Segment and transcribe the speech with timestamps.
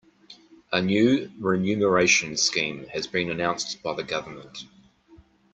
[0.71, 4.65] A new renumeration scheme has been announced by the government.